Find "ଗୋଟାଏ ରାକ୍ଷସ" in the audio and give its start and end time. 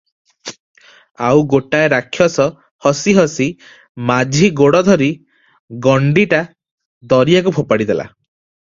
1.51-2.47